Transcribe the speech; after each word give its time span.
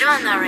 Joanna 0.00 0.40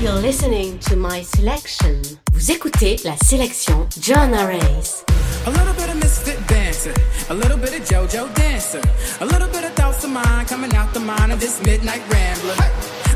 You're 0.00 0.22
listening 0.22 0.78
to 0.88 0.96
my 0.96 1.22
selection. 1.22 2.00
Vous 2.32 2.50
écoutez 2.50 2.96
la 3.04 3.14
sélection 3.18 3.86
Joanna 4.00 4.46
Rays. 4.46 5.04
A 5.44 5.50
little 5.50 5.74
bit 5.74 5.90
of 5.90 5.96
misfit 5.96 6.38
dancer, 6.48 6.94
a 7.28 7.34
little 7.34 7.58
bit 7.58 7.78
of 7.78 7.84
JoJo 7.86 8.34
dancer, 8.36 8.80
a 9.20 9.26
little 9.26 9.48
bit 9.48 9.64
of 9.64 9.74
thoughts 9.74 10.02
of 10.02 10.10
mine 10.10 10.46
coming 10.46 10.74
out 10.74 10.94
the 10.94 11.00
mind 11.00 11.30
of 11.30 11.40
this 11.40 11.60
midnight 11.62 12.00
rambler. 12.10 12.56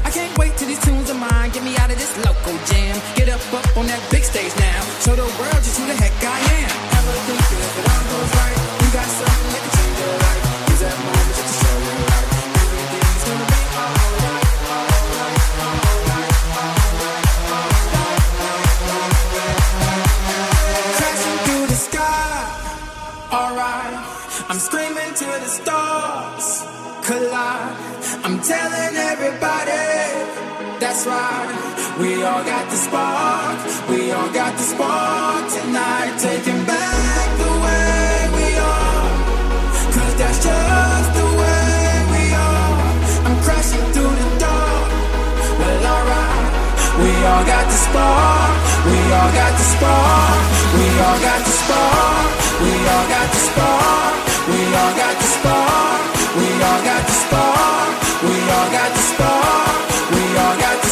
I 0.05 0.11
can't 0.11 0.37
wait 0.37 0.55
till 0.59 0.69
these 0.69 0.85
tunes 0.85 1.09
of 1.09 1.17
mine 1.17 1.51
get 1.53 1.65
me 1.65 1.75
out 1.79 1.91
of 1.91 1.97
this 1.97 2.15
local 2.19 2.53
jam. 2.67 3.01
Get 3.17 3.31
up 3.31 3.41
up 3.55 3.75
on 3.75 3.87
that 3.87 4.03
big 4.11 4.23
stage 4.23 4.53
now, 4.59 4.83
show 5.01 5.17
the 5.17 5.25
world 5.41 5.63
just 5.65 5.81
who 5.81 5.87
the 5.87 5.95
heck 5.95 6.13
I 6.23 6.39
am. 6.61 6.92
I'm 24.53 24.59
screaming 24.59 25.15
to 25.17 25.25
the 25.25 25.49
stars, 25.49 26.61
collide. 27.09 27.73
I'm 28.21 28.37
telling 28.45 28.95
everybody, 29.01 29.89
that's 30.77 31.07
right. 31.07 31.97
We 31.99 32.23
all 32.23 32.45
got 32.45 32.69
the 32.69 32.77
spark, 32.77 33.57
we 33.89 34.13
all 34.13 34.29
got 34.29 34.53
the 34.53 34.63
spark 34.63 35.49
tonight. 35.57 36.21
Taking 36.21 36.61
back 36.69 37.29
the 37.41 37.53
way 37.65 38.13
we 38.37 38.49
are, 38.61 39.09
cause 39.89 40.15
that's 40.21 40.45
just 40.45 41.09
the 41.17 41.29
way 41.33 41.89
we 42.13 42.25
are. 42.37 42.93
I'm 43.25 43.37
crashing 43.49 43.89
through 43.97 44.15
the 44.21 44.29
dark, 44.37 44.89
well, 45.65 45.97
alright. 45.97 46.53
We 47.01 47.09
all 47.25 47.45
got 47.49 47.65
the 47.73 47.79
spark, 47.89 48.53
we 48.85 49.01
all 49.17 49.33
got 49.33 49.53
the 49.57 49.65
spark, 49.65 50.45
we 50.77 50.87
all 51.09 51.21
got 51.25 51.41
the 51.41 51.55
spark, 51.57 52.29
we 52.61 52.73
all 52.93 53.07
got 53.09 53.29
the 53.33 53.41
spark, 53.49 54.12
all 54.75 54.95
got 54.97 55.15
the 55.21 55.29
spark, 55.37 56.03
we 56.39 56.49
all 56.69 56.83
got 56.89 57.03
the 57.07 57.17
spark, 57.25 57.95
we 58.25 58.37
all 58.57 58.71
got 58.77 58.91
the 58.97 59.05
spark, 59.13 59.77
we 60.15 60.23
all 60.45 60.57
got 60.65 60.77
the 60.83 60.92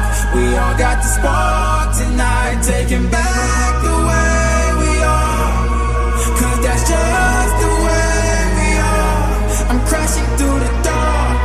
We 0.33 0.55
all 0.55 0.75
got 0.79 0.97
the 1.03 1.09
spark 1.11 1.91
tonight. 1.97 2.63
Taking 2.63 3.05
back 3.11 3.73
the 3.83 3.95
way 4.07 4.59
we 4.79 4.91
are. 5.03 5.51
Cause 6.39 6.59
that's 6.63 6.83
just 6.87 7.53
the 7.59 7.71
way 7.83 8.35
we 8.55 8.69
are. 8.79 9.27
I'm 9.69 9.81
crashing 9.91 10.29
through 10.39 10.59
the 10.63 10.71
dark. 10.87 11.35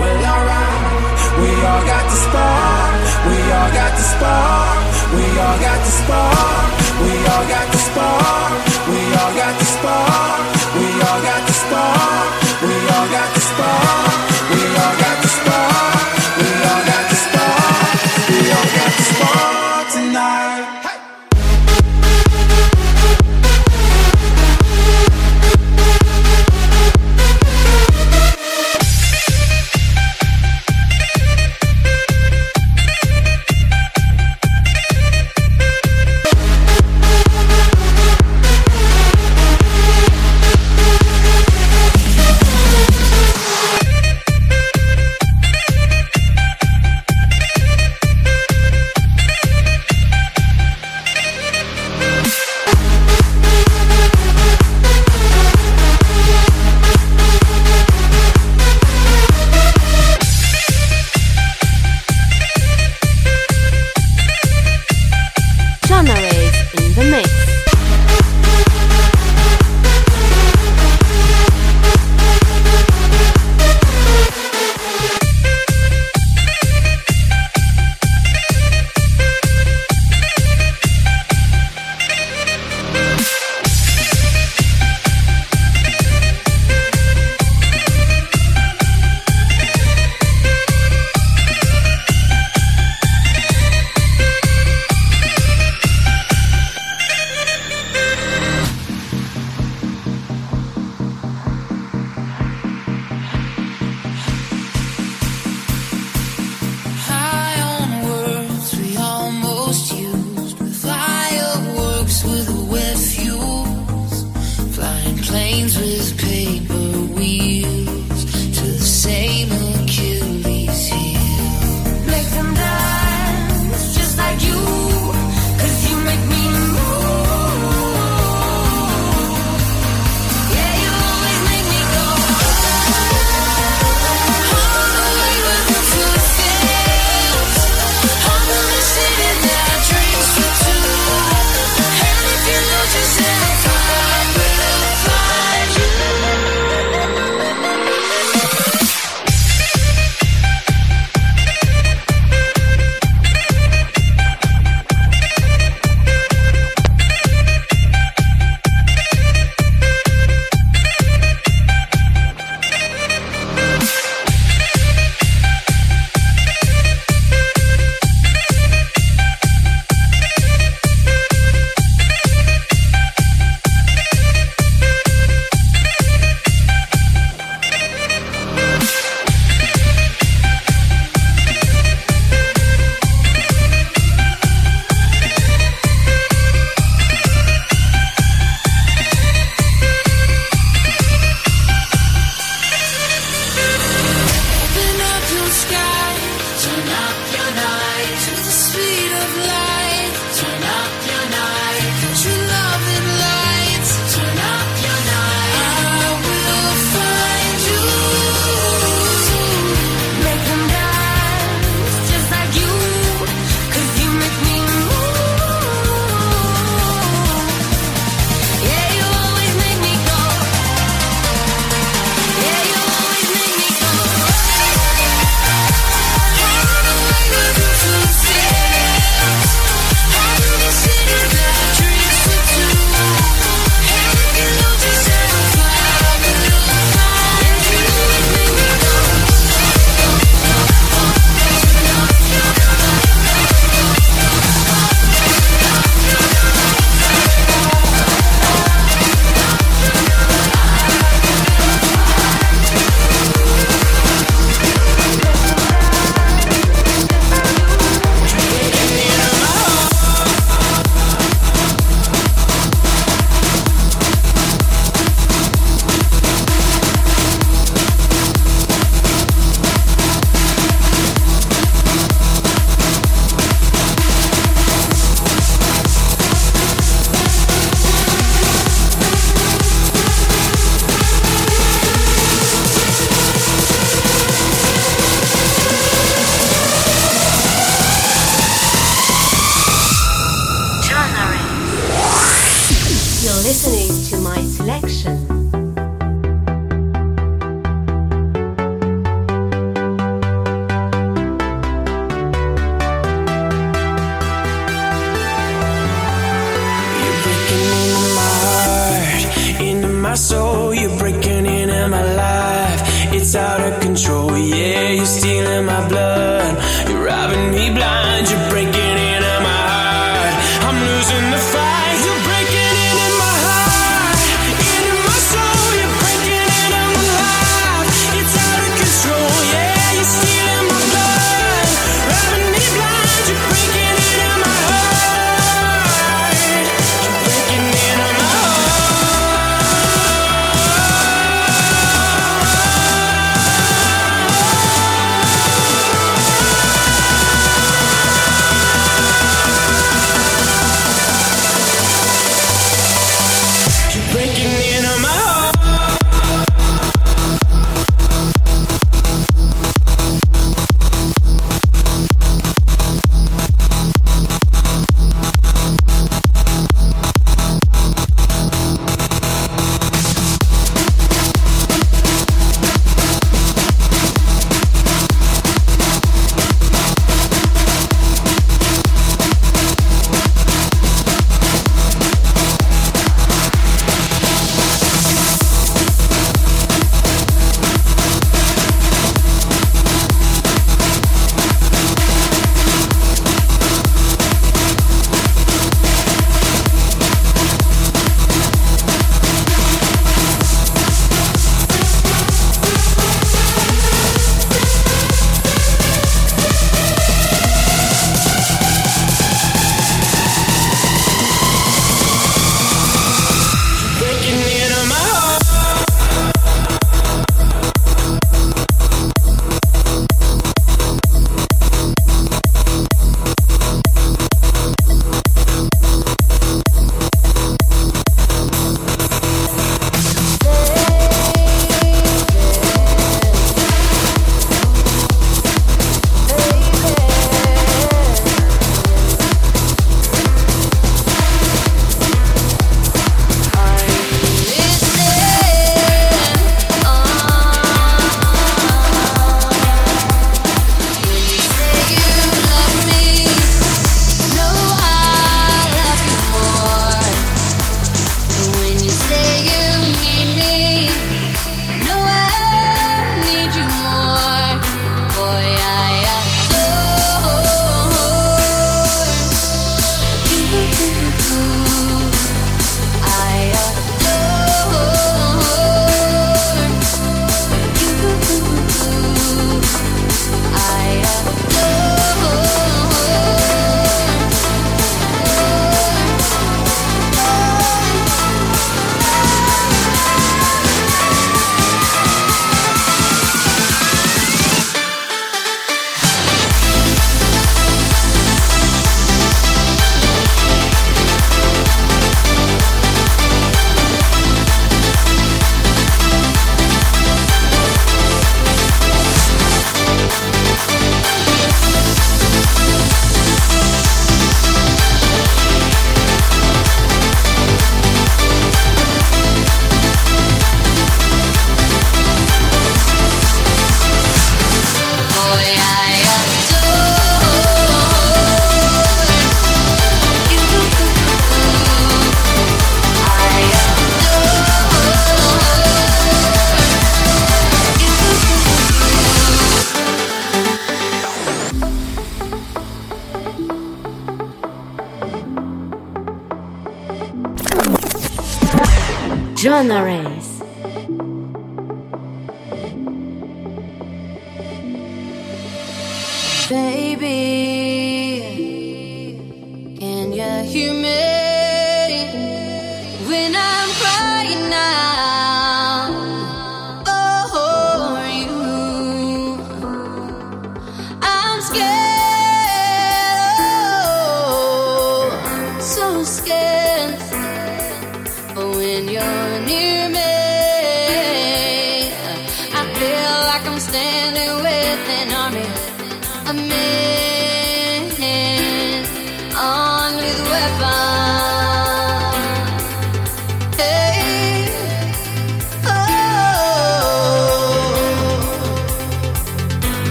Well, 0.00 0.18
alright. 0.26 1.06
We 1.38 1.50
all 1.70 1.84
got 1.86 2.04
the 2.10 2.18
spark. 2.26 2.94
We 3.30 3.38
all 3.58 3.70
got 3.78 3.92
the 3.94 4.04
spark. 4.14 4.78
We 5.14 5.24
all 5.46 5.58
got 5.62 5.80
the 5.86 5.92
spark. 6.02 6.70
We 7.06 7.12
all 7.30 7.46
got 7.46 7.66
the 7.70 7.80
spark. 7.88 8.52
We 8.90 9.00
all 9.22 9.32
got 9.38 9.54
the 9.54 9.68
spark. 9.70 10.42
We 10.74 10.86
all 10.98 11.20
got 11.22 11.42
the 11.46 11.54
spark. 11.62 12.28
We 12.66 12.74
all 12.90 13.06
got 13.06 13.28
the 13.34 13.40
spark. 13.40 14.35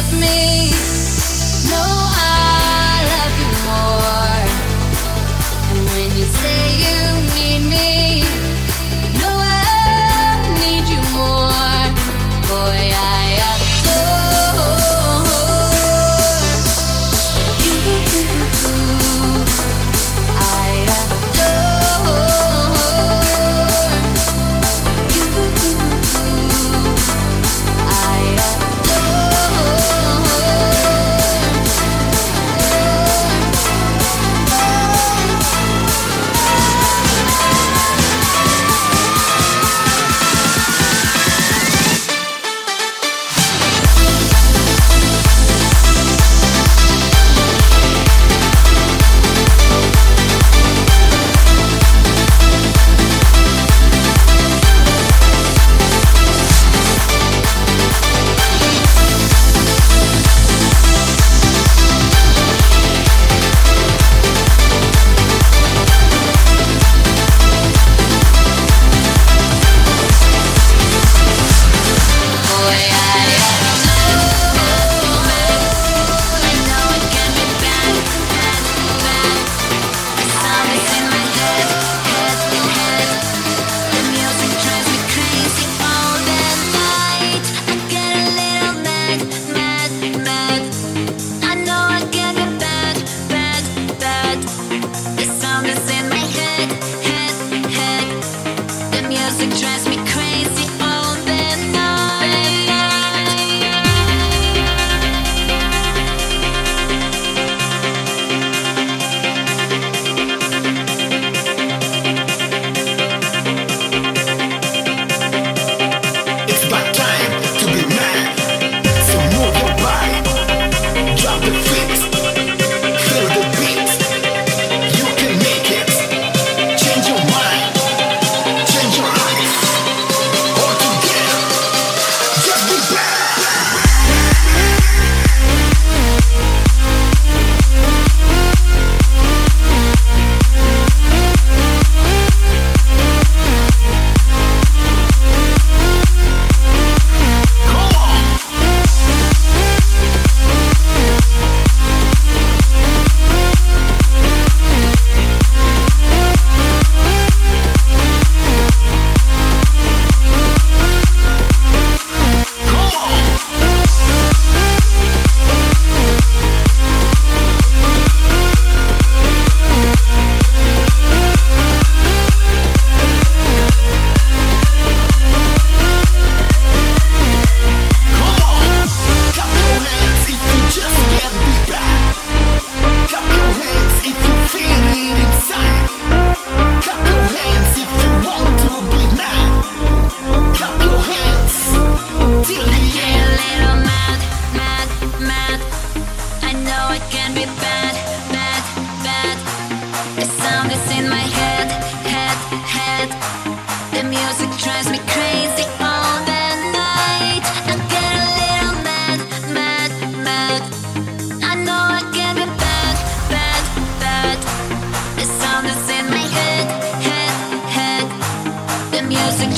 love 0.00 0.12
me? 0.20 0.70
I 1.72 3.04
love 3.12 3.36
you 3.40 3.52
more. 3.68 4.46
When 5.94 6.10
you 6.16 6.24
say 6.24 6.69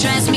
dress 0.01 0.32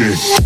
bow 0.00 0.39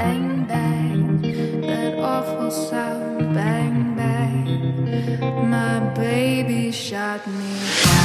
bang 0.00 0.44
bang, 0.46 1.20
that 1.68 1.98
awful 1.98 2.50
sound, 2.50 3.34
bang 3.34 3.94
bang. 3.98 5.50
My 5.50 5.78
baby 5.94 6.72
shot 6.72 7.26
me 7.26 7.52
down. 7.84 7.99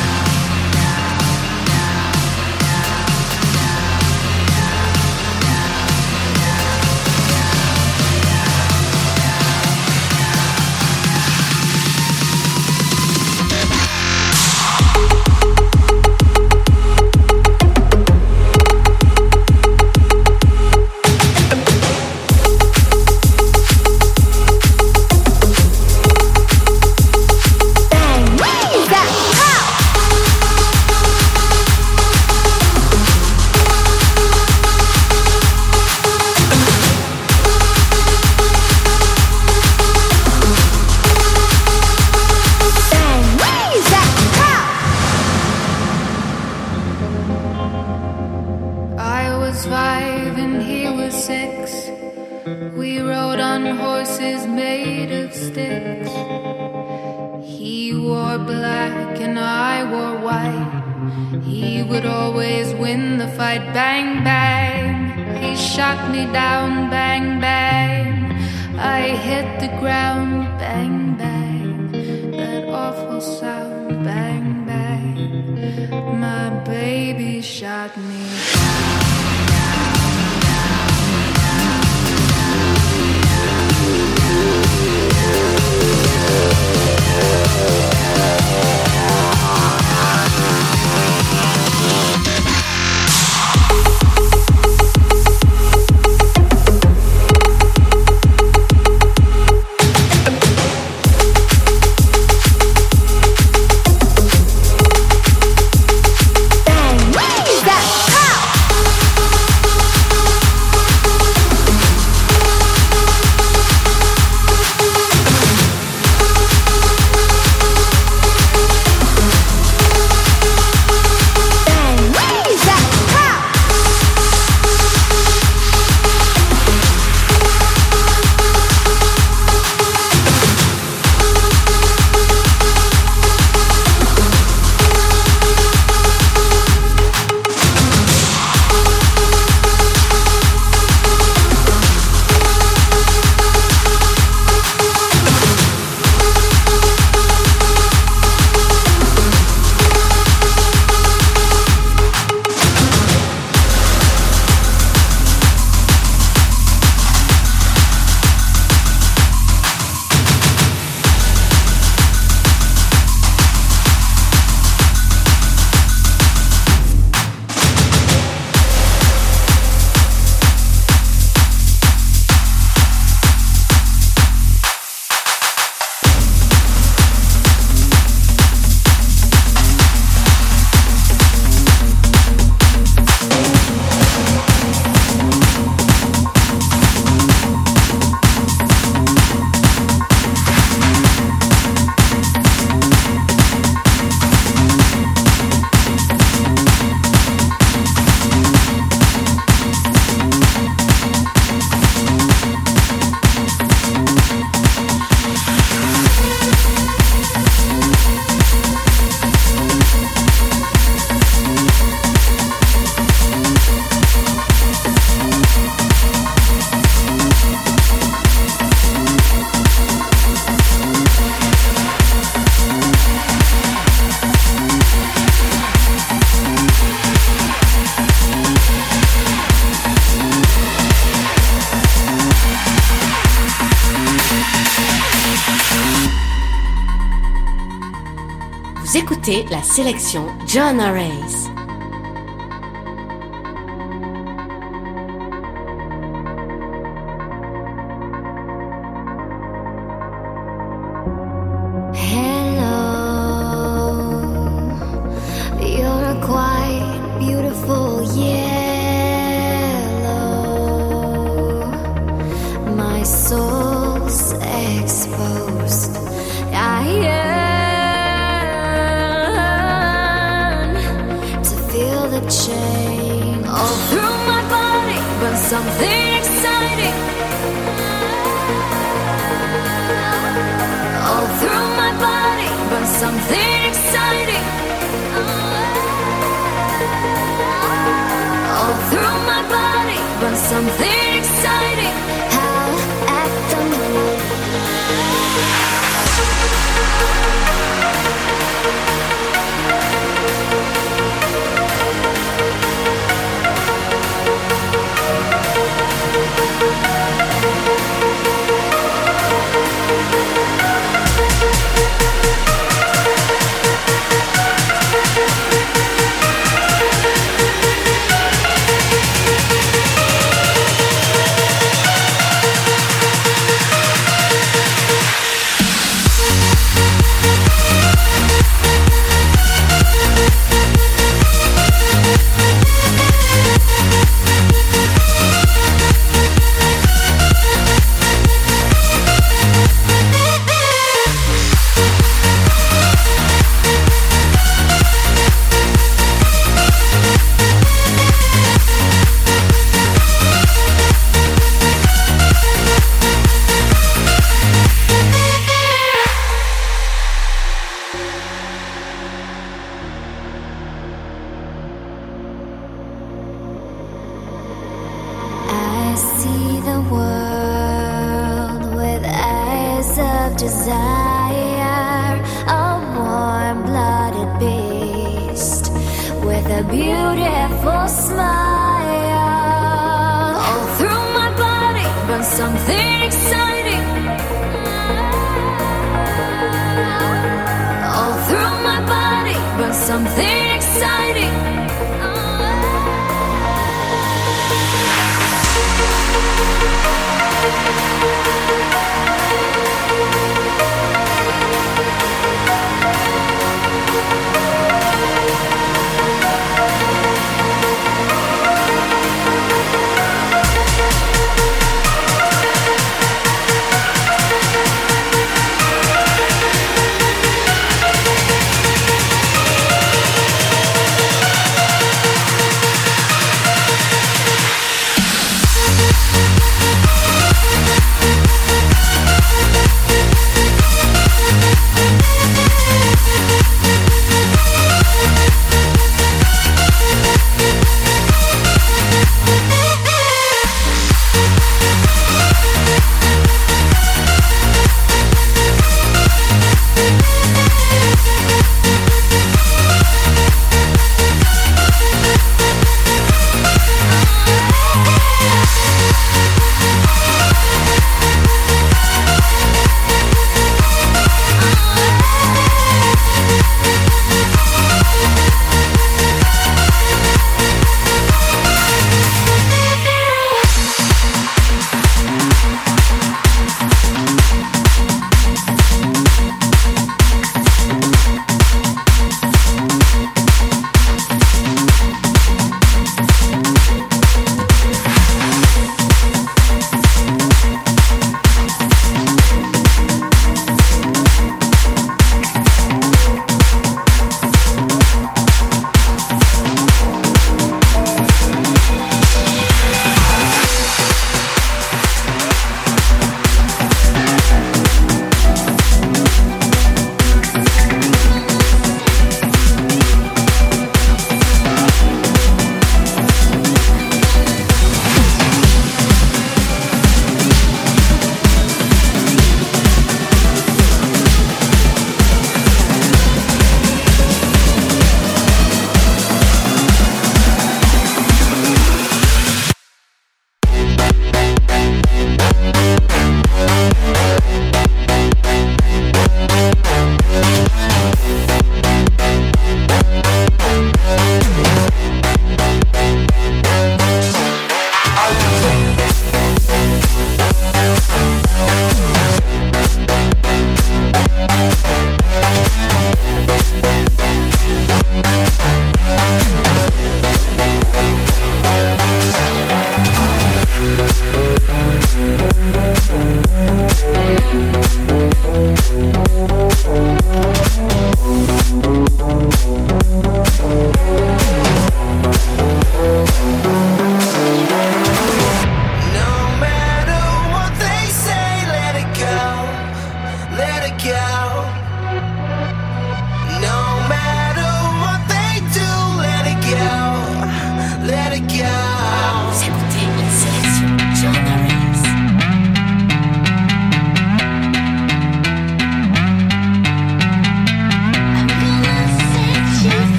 Écoutez 239.28 239.46
la 239.50 239.62
sélection 239.64 240.28
John 240.48 240.80
Race. 240.80 241.55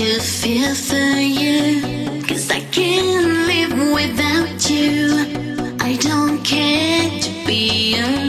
you 0.00 0.20
feel 0.20 0.74
for 0.74 1.20
you? 1.20 2.22
Cause 2.26 2.50
I 2.50 2.60
can't 2.70 3.26
live 3.46 3.92
without 3.92 4.70
you. 4.70 5.76
I 5.80 5.96
don't 6.00 6.42
care 6.42 7.10
to 7.20 7.30
be 7.46 7.98
alone. 7.98 8.21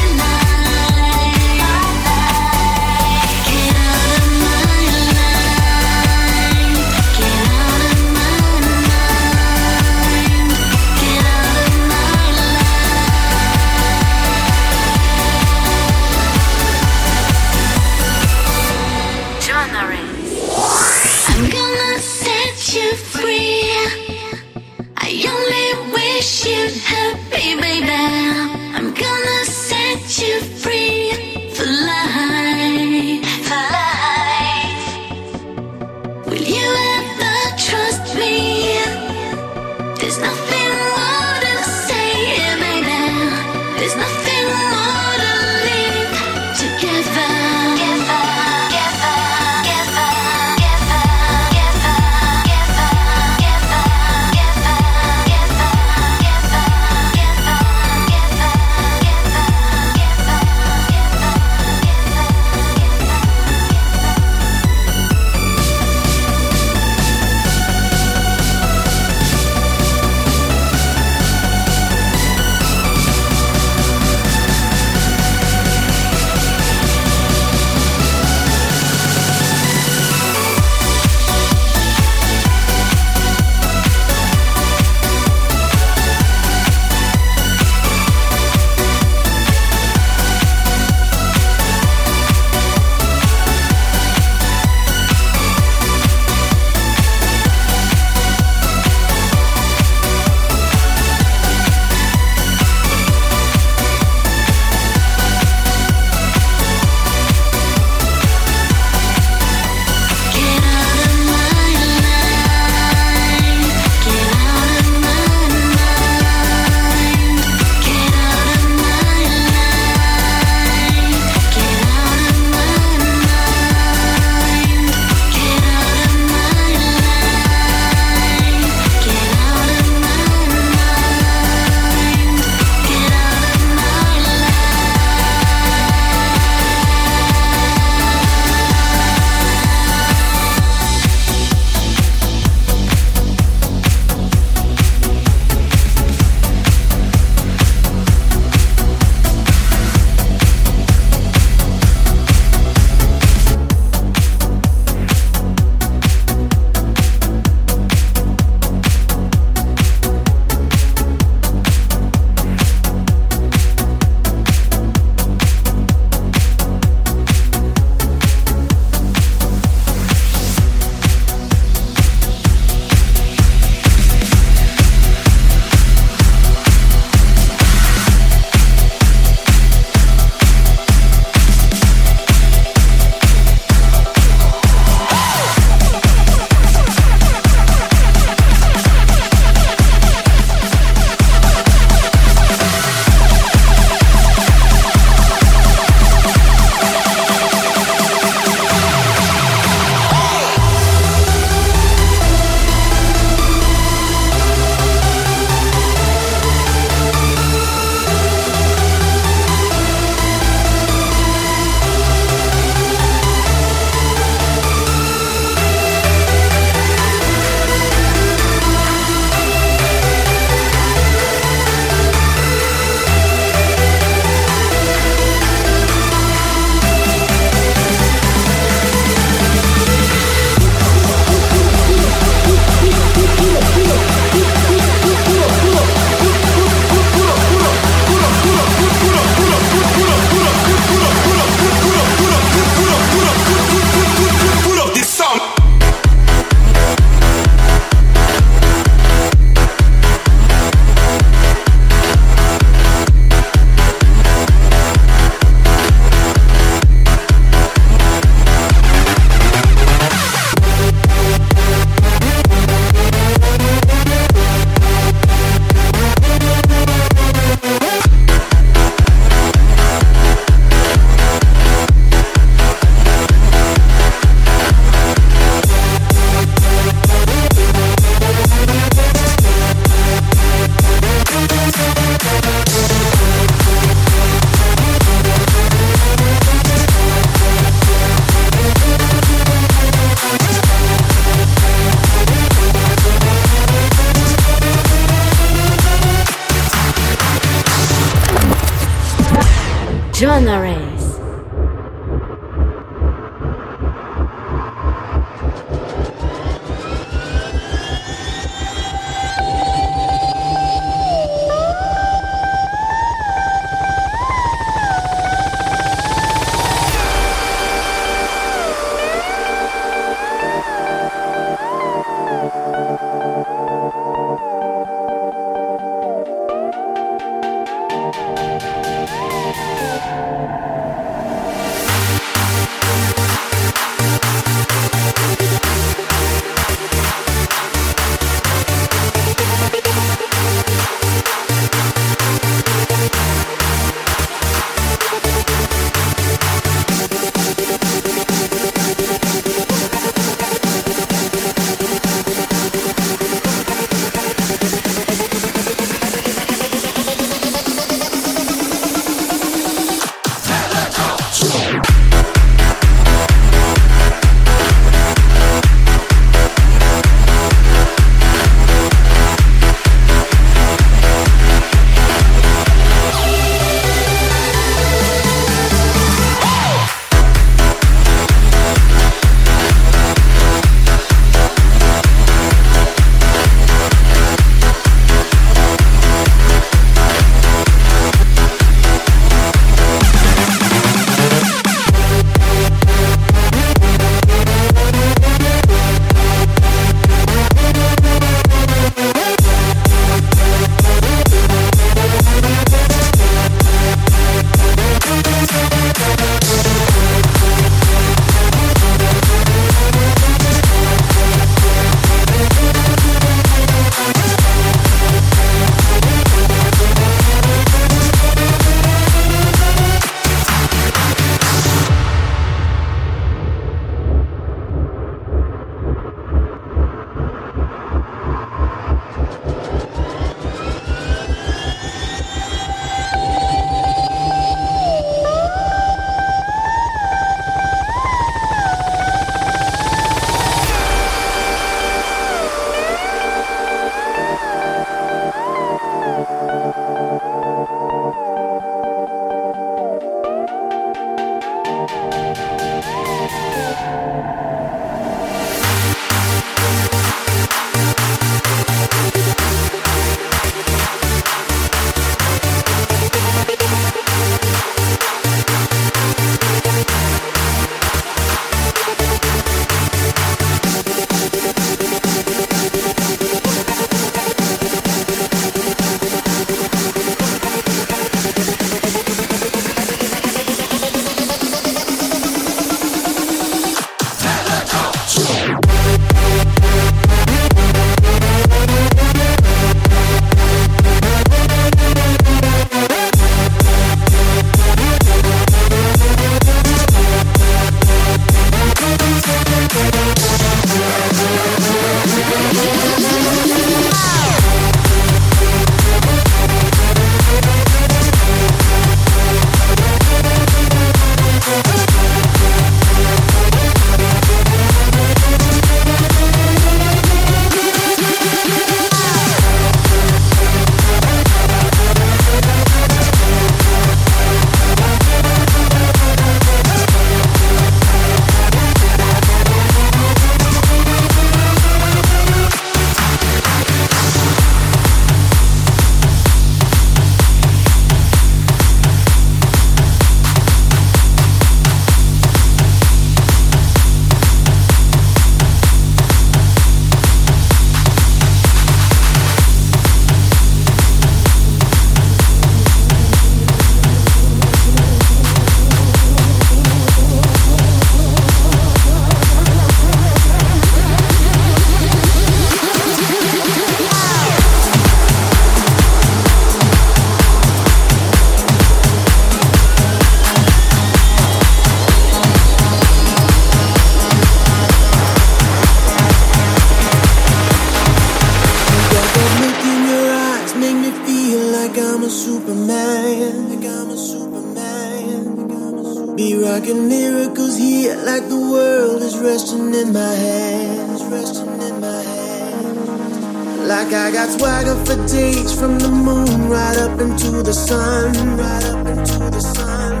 The 597.44 597.52
sun, 597.52 598.12
right 598.38 598.64
up 598.64 598.86
into 598.86 599.18
the 599.30 599.40
sun. 599.40 600.00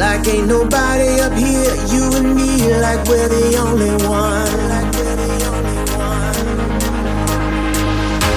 Like 0.00 0.26
ain't 0.26 0.48
nobody 0.48 1.20
up 1.20 1.32
here, 1.34 1.76
you 1.92 2.04
and 2.18 2.34
me, 2.34 2.74
like 2.80 3.06
we're 3.06 3.28
the 3.28 3.56
only 3.64 3.94
one, 4.04 4.58
like 4.72 4.90
we're 4.96 5.16
the 5.22 5.30
only 5.54 5.78
one, 5.94 6.46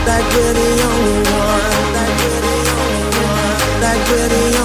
like 0.05 0.27
we're 0.35 0.53
the 0.53 0.69
only 0.89 1.17
one, 1.33 1.83
like 1.97 2.15
we're 2.21 2.41
the 2.47 2.57
only 2.77 3.05
one, 3.25 3.81
like 3.81 4.03
we're 4.09 4.29
the 4.29 4.58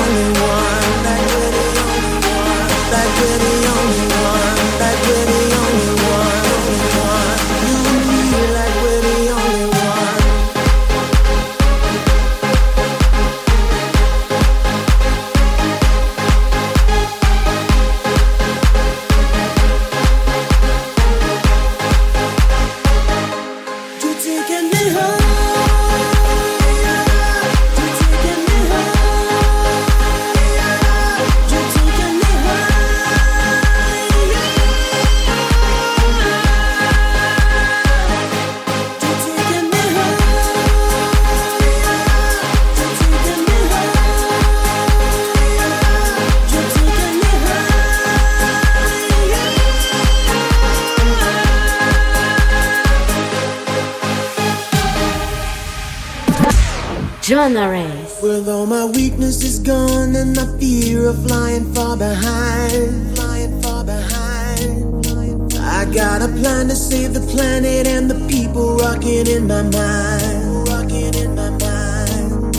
Joanna 57.45 57.69
Rays. 57.69 58.23
With 58.23 58.49
all 58.49 58.65
my 58.65 58.87
weakness 58.87 59.45
is 59.45 59.59
gone 59.59 60.17
and 60.17 60.35
my 60.35 60.47
fear 60.59 61.09
of 61.11 61.27
flying 61.27 61.75
far 61.75 61.95
behind, 61.95 63.15
flying 63.15 63.61
far 63.61 63.85
behind. 63.85 65.53
I 65.61 65.85
got 65.93 66.23
a 66.23 66.29
plan 66.29 66.69
to 66.69 66.75
save 66.75 67.13
the 67.13 67.21
planet 67.21 67.87
and 67.87 68.11
the 68.11 68.15
people 68.29 68.79
rocking 68.79 69.27
in 69.27 69.47
my 69.47 69.61
mind, 69.61 70.69
rocking 70.69 71.13
in 71.23 71.35
my 71.35 71.51
mind. 71.51 72.57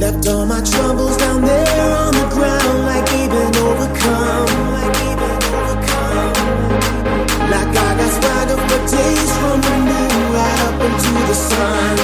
Left 0.00 0.28
all 0.28 0.46
my 0.46 0.62
troubles 0.70 1.16
down 1.16 1.42
there 1.42 1.96
on 1.98 2.12
the 2.12 2.28
ground 2.30 2.78
like 2.86 3.06
been 3.10 3.56
overcome, 3.56 4.46
like 4.70 4.92
they've 4.98 5.22
overcome. 5.50 6.34
Like 7.50 7.74
I 7.74 7.90
got 7.98 8.10
swagger 8.22 8.58
for 8.70 8.82
days 8.86 9.30
from 9.40 9.60
the 9.66 9.74
moon 9.90 10.32
right 10.32 10.60
up 10.68 10.78
into 10.80 11.12
the 11.26 11.34
sun, 11.34 11.96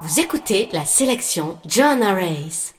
Vous 0.00 0.18
écoutez 0.18 0.68
la 0.72 0.84
sélection 0.84 1.58
John 1.64 2.02
Arrays. 2.02 2.77